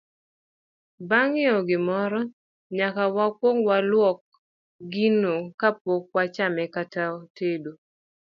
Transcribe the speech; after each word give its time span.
Bang' 1.09 1.31
ng'iewo 1.35 1.61
gimoro, 1.69 2.21
nyaka 2.77 3.03
wakwong 3.15 3.59
walwok 3.67 4.19
gino 4.93 5.33
kapok 5.59 6.03
wachame 6.15 6.63
kata 6.75 7.03
tedo. 7.37 7.71